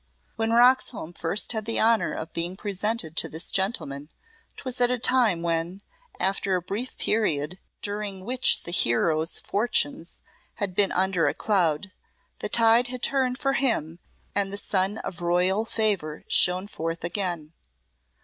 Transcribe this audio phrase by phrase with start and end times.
[0.35, 4.09] When Roxholm first had the honour of being presented to this gentleman
[4.57, 5.83] 'twas at a time when,
[6.19, 10.17] after a brief period during which the hero's fortunes
[10.55, 11.91] had been under a cloud,
[12.39, 13.99] the tide had turned for him
[14.33, 17.53] and the sun of royal favour shone forth again.